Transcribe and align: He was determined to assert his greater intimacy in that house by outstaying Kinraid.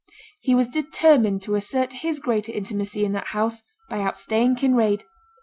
He 0.41 0.55
was 0.55 0.67
determined 0.67 1.43
to 1.43 1.53
assert 1.53 1.93
his 2.01 2.19
greater 2.19 2.51
intimacy 2.51 3.05
in 3.05 3.11
that 3.11 3.27
house 3.37 3.61
by 3.87 3.99
outstaying 3.99 4.55
Kinraid. 4.57 5.03